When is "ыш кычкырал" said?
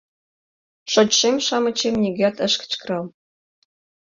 2.47-3.05